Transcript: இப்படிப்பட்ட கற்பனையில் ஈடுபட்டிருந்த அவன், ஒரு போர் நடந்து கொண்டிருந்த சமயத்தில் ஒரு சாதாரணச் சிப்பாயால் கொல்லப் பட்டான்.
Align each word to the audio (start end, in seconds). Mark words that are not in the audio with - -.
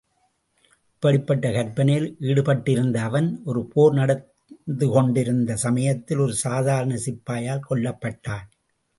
இப்படிப்பட்ட 0.93 1.51
கற்பனையில் 1.51 2.07
ஈடுபட்டிருந்த 2.21 2.95
அவன், 2.95 3.41
ஒரு 3.45 3.65
போர் 3.65 3.93
நடந்து 3.93 4.87
கொண்டிருந்த 4.89 5.55
சமயத்தில் 5.55 6.17
ஒரு 6.17 6.35
சாதாரணச் 6.43 7.05
சிப்பாயால் 7.05 7.63
கொல்லப் 7.69 8.01
பட்டான். 8.01 8.47